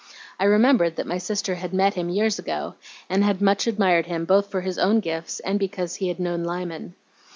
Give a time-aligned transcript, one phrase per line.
[0.39, 2.73] I remembered that my sister had met him years ago,
[3.07, 6.95] and much admired him both for his own gifts and because he had known Lyman.